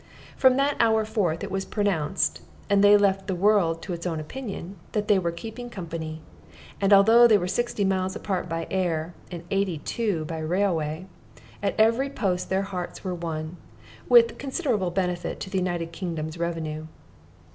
From 0.35 0.55
that 0.57 0.77
hour 0.79 1.05
forth 1.05 1.43
it 1.43 1.51
was 1.51 1.63
pronounced, 1.63 2.41
and 2.71 2.83
they 2.83 2.97
left 2.97 3.27
the 3.27 3.35
world 3.35 3.83
to 3.83 3.93
its 3.93 4.07
own 4.07 4.19
opinion, 4.19 4.77
that 4.93 5.07
they 5.07 5.19
were 5.19 5.31
keeping 5.31 5.69
company; 5.69 6.23
and 6.81 6.91
although 6.91 7.27
they 7.27 7.37
were 7.37 7.47
sixty 7.47 7.85
miles 7.85 8.15
apart 8.15 8.49
by 8.49 8.65
air, 8.71 9.13
and 9.29 9.43
eighty 9.51 9.77
two 9.77 10.25
by 10.25 10.39
railway, 10.39 11.05
at 11.61 11.79
every 11.79 12.09
post 12.09 12.49
their 12.49 12.63
hearts 12.63 13.03
were 13.03 13.13
one, 13.13 13.57
with 14.09 14.39
considerable 14.39 14.89
benefit 14.89 15.39
to 15.39 15.51
the 15.51 15.59
United 15.59 15.91
Kingdom's 15.91 16.35
revenue. 16.39 16.87